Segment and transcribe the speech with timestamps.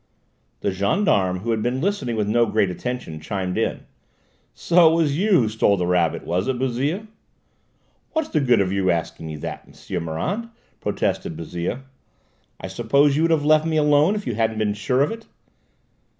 [0.61, 3.81] The gendarme, who had been listening with no great attention, chimed in.
[4.51, 7.05] "So it was you who stole the rabbit, was it, Bouzille?"
[8.13, 11.83] "What's the good of your asking me that, M'sieu Morand?" protested Bouzille.
[12.59, 15.27] "I suppose you would have left me alone if you hadn't been sure of it?"